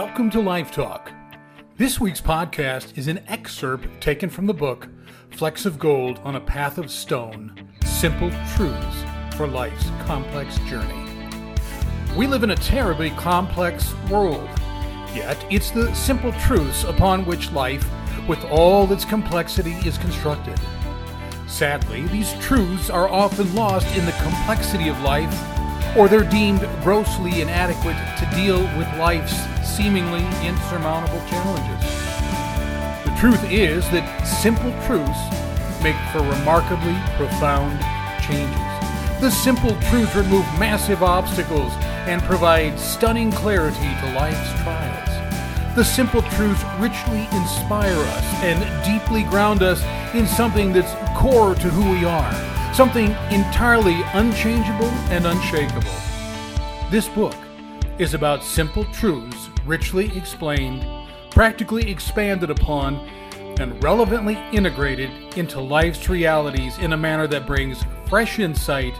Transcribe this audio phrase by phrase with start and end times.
[0.00, 1.10] Welcome to Life Talk.
[1.76, 4.86] This week's podcast is an excerpt taken from the book
[5.32, 9.04] Flecks of Gold on a Path of Stone Simple Truths
[9.36, 11.04] for Life's Complex Journey.
[12.16, 14.48] We live in a terribly complex world,
[15.16, 17.84] yet it's the simple truths upon which life,
[18.28, 20.60] with all its complexity, is constructed.
[21.48, 25.57] Sadly, these truths are often lost in the complexity of life,
[25.96, 31.84] or they're deemed grossly inadequate to deal with life's seemingly insurmountable challenges.
[33.04, 35.18] The truth is that simple truths
[35.82, 37.78] make for remarkably profound
[38.22, 39.20] changes.
[39.20, 41.72] The simple truths remove massive obstacles
[42.06, 45.74] and provide stunning clarity to life's trials.
[45.74, 49.82] The simple truths richly inspire us and deeply ground us
[50.14, 52.32] in something that's core to who we are,
[52.78, 55.90] something entirely unchangeable and unshakable.
[56.92, 57.34] This book
[57.98, 60.86] is about simple truths richly explained,
[61.32, 62.94] practically expanded upon,
[63.58, 68.94] and relevantly integrated into life's realities in a manner that brings fresh insight,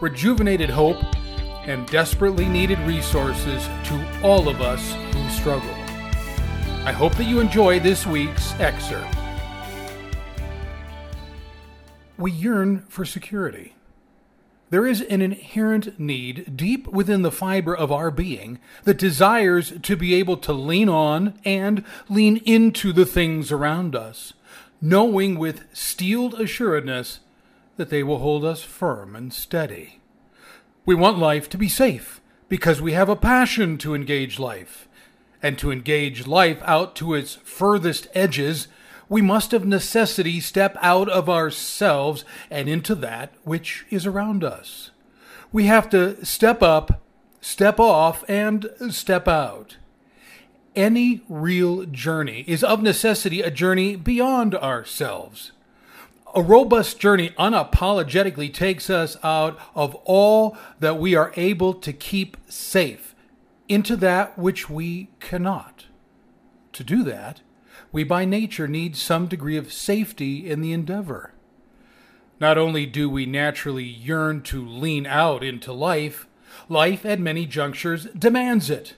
[0.00, 1.02] rejuvenated hope,
[1.66, 5.74] and desperately needed resources to all of us who struggle.
[6.86, 9.23] I hope that you enjoy this week's excerpt.
[12.16, 13.74] We yearn for security.
[14.70, 19.96] There is an inherent need deep within the fiber of our being that desires to
[19.96, 24.32] be able to lean on and lean into the things around us,
[24.80, 27.20] knowing with steeled assuredness
[27.76, 30.00] that they will hold us firm and steady.
[30.86, 34.88] We want life to be safe because we have a passion to engage life.
[35.42, 38.66] And to engage life out to its furthest edges,
[39.08, 44.90] we must of necessity step out of ourselves and into that which is around us.
[45.52, 47.02] We have to step up,
[47.40, 49.76] step off, and step out.
[50.74, 55.52] Any real journey is of necessity a journey beyond ourselves.
[56.34, 62.36] A robust journey unapologetically takes us out of all that we are able to keep
[62.48, 63.14] safe
[63.68, 65.84] into that which we cannot.
[66.72, 67.40] To do that,
[67.94, 71.32] we by nature need some degree of safety in the endeavor.
[72.40, 76.26] Not only do we naturally yearn to lean out into life,
[76.68, 78.94] life at many junctures demands it,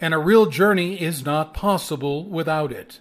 [0.00, 3.00] and a real journey is not possible without it.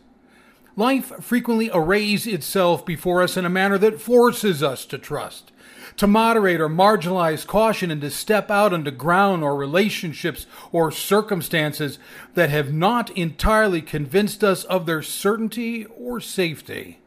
[0.76, 5.52] Life frequently arrays itself before us in a manner that forces us to trust,
[5.98, 12.00] to moderate or marginalize caution, and to step out onto ground or relationships or circumstances
[12.34, 17.00] that have not entirely convinced us of their certainty or safety.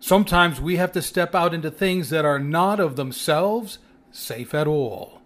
[0.00, 3.78] Sometimes we have to step out into things that are not of themselves
[4.12, 5.20] safe at all.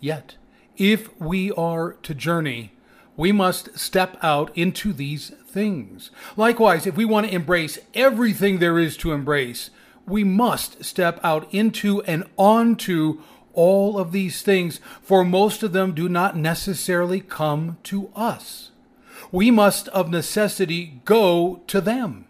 [0.00, 0.36] Yet,
[0.76, 2.72] if we are to journey,
[3.16, 6.10] we must step out into these things.
[6.36, 9.70] Likewise, if we want to embrace everything there is to embrace,
[10.06, 13.20] we must step out into and onto
[13.52, 18.70] all of these things, for most of them do not necessarily come to us.
[19.32, 22.26] We must of necessity go to them,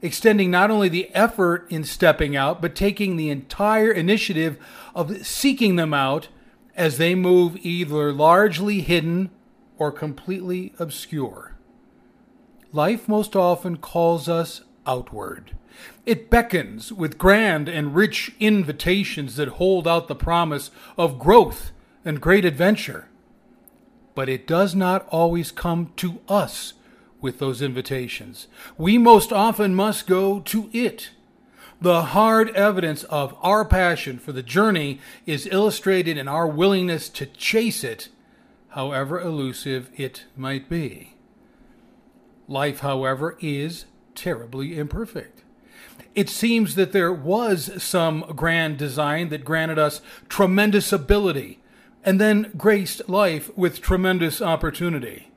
[0.00, 4.58] extending not only the effort in stepping out, but taking the entire initiative
[4.94, 6.28] of seeking them out
[6.74, 9.30] as they move either largely hidden
[9.76, 11.56] or completely obscure.
[12.72, 15.52] Life most often calls us outward.
[16.06, 21.70] It beckons with grand and rich invitations that hold out the promise of growth
[22.04, 23.08] and great adventure.
[24.14, 26.72] But it does not always come to us
[27.20, 28.48] with those invitations.
[28.76, 31.10] We most often must go to it.
[31.80, 37.26] The hard evidence of our passion for the journey is illustrated in our willingness to
[37.26, 38.08] chase it
[38.70, 41.14] however elusive it might be.
[42.48, 43.84] Life, however, is
[44.18, 45.42] terribly imperfect.
[46.14, 51.60] It seems that there was some grand design that granted us tremendous ability
[52.04, 55.30] and then graced life with tremendous opportunity.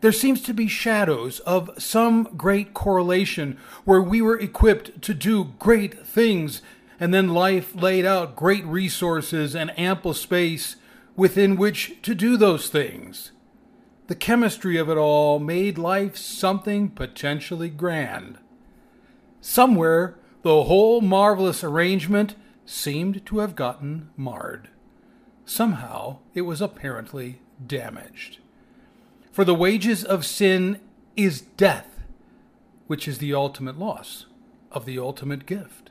[0.00, 5.54] There seems to be shadows of some great correlation where we were equipped to do
[5.58, 6.62] great things
[7.00, 10.76] and then life laid out great resources and ample space
[11.16, 13.32] within which to do those things.
[14.08, 18.38] The chemistry of it all made life something potentially grand.
[19.42, 22.34] Somewhere, the whole marvelous arrangement
[22.64, 24.70] seemed to have gotten marred.
[25.44, 28.38] Somehow, it was apparently damaged.
[29.30, 30.80] For the wages of sin
[31.14, 32.00] is death,
[32.86, 34.24] which is the ultimate loss
[34.72, 35.90] of the ultimate gift.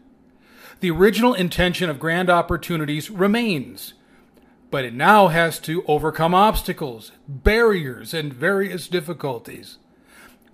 [0.80, 3.94] The original intention of grand opportunities remains
[4.70, 9.78] but it now has to overcome obstacles, barriers, and various difficulties.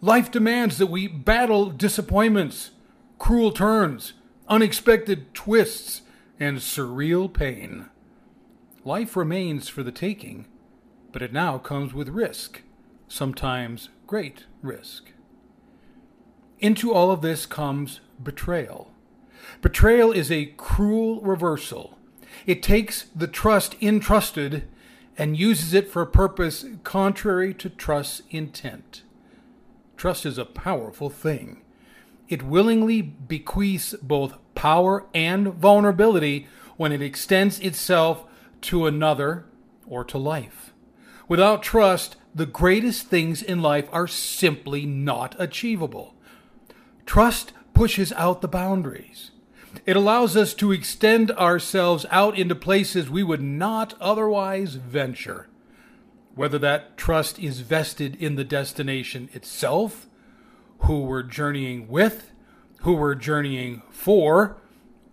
[0.02, 2.72] Life demands that we battle disappointments,
[3.18, 4.14] cruel turns,
[4.48, 6.02] unexpected twists,
[6.40, 7.88] and surreal pain.
[8.84, 10.46] Life remains for the taking,
[11.12, 12.62] but it now comes with risk,
[13.08, 15.12] sometimes great risk.
[16.60, 18.92] Into all of this comes betrayal.
[19.62, 21.98] Betrayal is a cruel reversal.
[22.46, 24.68] It takes the trust entrusted
[25.18, 29.04] and uses it for a purpose contrary to trust's intent.
[29.98, 31.62] Trust is a powerful thing.
[32.28, 36.48] It willingly bequeaths both power and vulnerability
[36.78, 38.26] when it extends itself
[38.62, 39.46] to another
[39.86, 40.74] or to life.
[41.28, 46.16] Without trust, the greatest things in life are simply not achievable.
[47.06, 49.32] Trust pushes out the boundaries.
[49.86, 55.50] It allows us to extend ourselves out into places we would not otherwise venture.
[56.36, 60.08] Whether that trust is vested in the destination itself,
[60.80, 62.32] who we're journeying with,
[62.82, 64.58] who we're journeying for,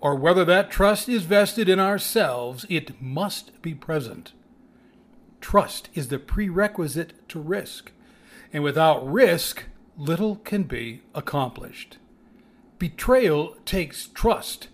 [0.01, 4.33] or whether that trust is vested in ourselves, it must be present.
[5.41, 7.93] Trust is the prerequisite to risk,
[8.53, 9.65] and without risk,
[9.97, 11.99] little can be accomplished.
[12.81, 14.69] Betrayal takes trust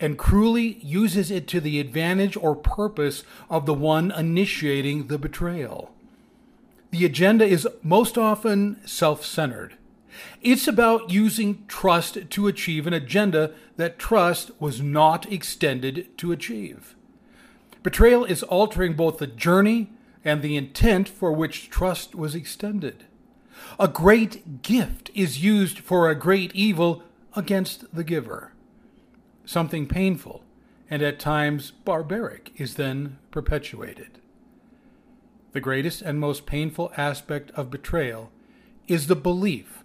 [0.00, 5.92] and cruelly uses it to the advantage or purpose of the one initiating the betrayal.
[6.92, 9.76] The agenda is most often self centered.
[10.40, 16.96] It's about using trust to achieve an agenda that trust was not extended to achieve.
[17.82, 19.90] Betrayal is altering both the journey
[20.24, 23.04] and the intent for which trust was extended.
[23.78, 27.02] A great gift is used for a great evil
[27.36, 28.52] against the giver.
[29.44, 30.42] Something painful
[30.90, 34.18] and at times barbaric is then perpetuated.
[35.52, 38.30] The greatest and most painful aspect of betrayal
[38.88, 39.82] is the belief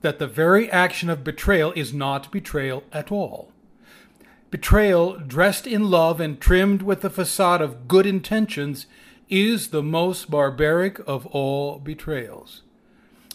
[0.00, 3.52] that the very action of betrayal is not betrayal at all.
[4.50, 8.86] Betrayal, dressed in love and trimmed with the facade of good intentions,
[9.28, 12.62] is the most barbaric of all betrayals,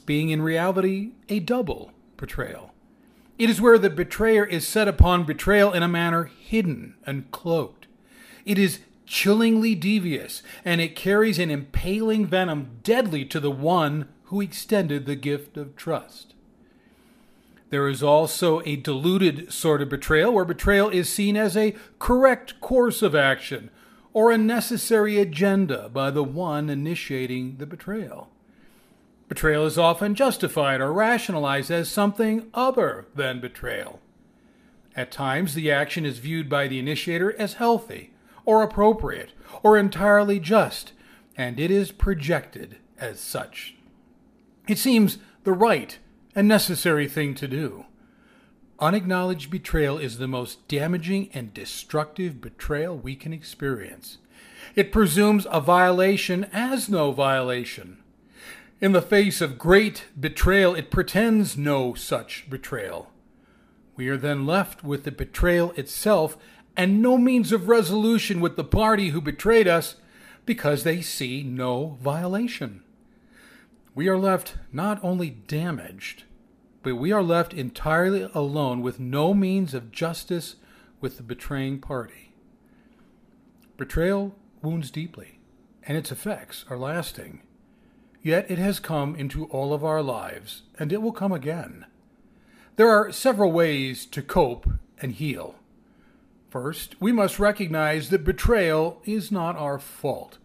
[0.05, 2.71] being in reality a double betrayal.
[3.37, 7.85] It is where the betrayer is set upon betrayal in a manner hidden and cloaked.
[8.45, 14.41] It is chillingly devious, and it carries an impaling venom deadly to the one who
[14.41, 16.33] extended the gift of trust.
[17.69, 22.59] There is also a diluted sort of betrayal where betrayal is seen as a correct
[22.61, 23.69] course of action
[24.13, 28.29] or a necessary agenda by the one initiating the betrayal.
[29.27, 33.99] Betrayal is often justified or rationalized as something other than betrayal.
[34.95, 38.13] At times, the action is viewed by the initiator as healthy,
[38.45, 39.31] or appropriate,
[39.61, 40.93] or entirely just,
[41.35, 43.75] and it is projected as such.
[44.67, 45.99] It seems the right
[46.35, 47.85] and necessary thing to do.
[48.79, 54.19] Unacknowledged betrayal is the most damaging and destructive betrayal we can experience.
[54.75, 57.97] It presumes a violation as no violation.
[58.79, 63.11] In the face of great betrayal, it pretends no such betrayal.
[63.95, 66.37] We are then left with the betrayal itself
[66.75, 69.95] and no means of resolution with the party who betrayed us
[70.45, 72.83] because they see no violation.
[73.95, 76.25] We are left not only damaged,
[76.83, 80.57] but we are left entirely alone with no means of justice
[81.01, 82.35] with the betraying party.
[83.75, 85.39] Betrayal wounds deeply,
[85.81, 87.41] and its effects are lasting.
[88.21, 91.85] Yet it has come into all of our lives, and it will come again.
[92.75, 94.69] There are several ways to cope
[95.01, 95.55] and heal.
[96.49, 100.37] First, we must recognize that betrayal is not our fault.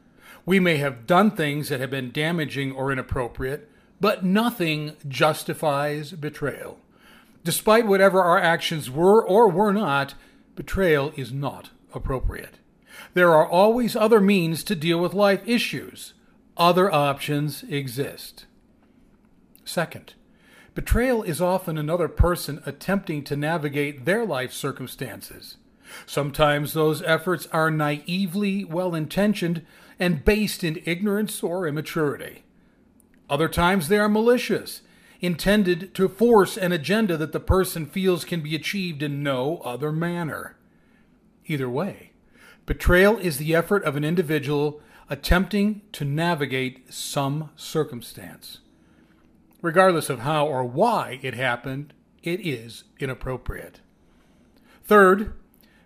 [0.44, 6.78] We may have done things that have been damaging or inappropriate, but nothing justifies betrayal.
[7.44, 10.14] Despite whatever our actions were or were not,
[10.56, 12.58] betrayal is not appropriate.
[13.14, 16.14] There are always other means to deal with life issues.
[16.56, 18.46] Other options exist.
[19.64, 20.14] Second,
[20.74, 25.56] betrayal is often another person attempting to navigate their life circumstances.
[26.06, 29.64] Sometimes those efforts are naively well intentioned
[29.98, 32.44] and based in ignorance or immaturity.
[33.30, 34.82] Other times they are malicious,
[35.20, 39.92] intended to force an agenda that the person feels can be achieved in no other
[39.92, 40.56] manner.
[41.46, 42.12] Either way,
[42.66, 44.80] betrayal is the effort of an individual
[45.12, 48.60] attempting to navigate some circumstance.
[49.60, 51.92] Regardless of how or why it happened,
[52.22, 53.80] it is inappropriate.
[54.84, 55.34] Third,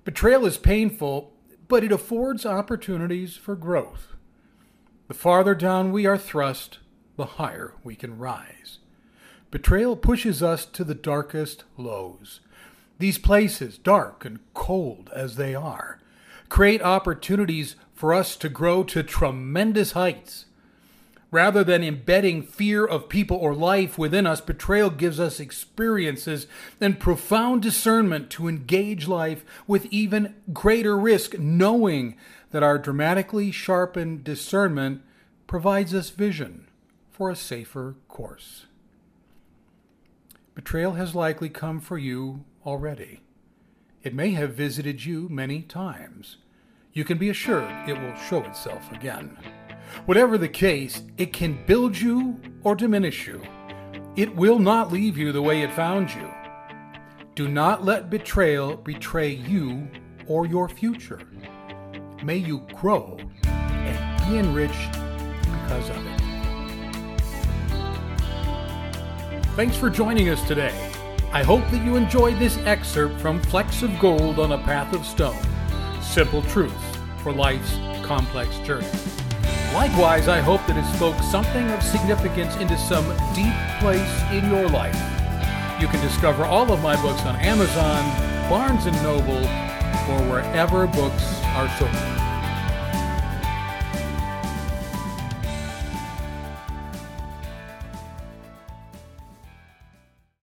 [0.04, 1.32] betrayal is painful
[1.66, 4.14] but it affords opportunities for growth.
[5.08, 6.78] The farther down we are thrust,
[7.16, 8.78] the higher we can rise.
[9.50, 12.38] Betrayal pushes us to the darkest lows.
[13.00, 15.98] These places, dark and cold as they are,
[16.48, 20.46] create opportunities for us to grow to tremendous heights.
[21.30, 26.46] Rather than embedding fear of people or life within us, betrayal gives us experiences
[26.80, 32.16] and profound discernment to engage life with even greater risk, knowing
[32.52, 35.02] that our dramatically sharpened discernment
[35.46, 36.68] provides us vision
[37.10, 38.66] for a safer course.
[40.54, 43.20] Betrayal has likely come for you already.
[44.06, 46.36] It may have visited you many times.
[46.92, 49.36] You can be assured it will show itself again.
[50.04, 53.42] Whatever the case, it can build you or diminish you.
[54.14, 56.32] It will not leave you the way it found you.
[57.34, 59.88] Do not let betrayal betray you
[60.28, 61.22] or your future.
[62.22, 64.92] May you grow and be enriched
[65.42, 66.20] because of it.
[69.56, 70.95] Thanks for joining us today.
[71.32, 75.04] I hope that you enjoyed this excerpt from Flecks of Gold on a Path of
[75.04, 75.36] Stone
[76.00, 76.74] Simple Truths
[77.22, 78.86] for Life's Complex Journey.
[79.74, 83.04] Likewise, I hope that it spoke something of significance into some
[83.34, 84.94] deep place in your life.
[85.80, 88.02] You can discover all of my books on Amazon,
[88.48, 89.44] Barnes & Noble,
[90.08, 92.15] or wherever books are sold.